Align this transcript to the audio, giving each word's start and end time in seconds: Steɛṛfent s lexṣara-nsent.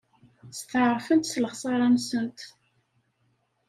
Steɛṛfent 0.59 1.29
s 1.31 1.39
lexṣara-nsent. 1.43 2.39